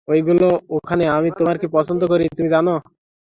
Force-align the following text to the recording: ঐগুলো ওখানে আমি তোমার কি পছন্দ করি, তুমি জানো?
ঐগুলো 0.07 0.47
ওখানে 0.77 1.03
আমি 1.17 1.29
তোমার 1.37 1.55
কি 1.57 1.67
পছন্দ 1.73 2.01
করি, 2.11 2.25
তুমি 2.37 2.49
জানো? 2.55 2.73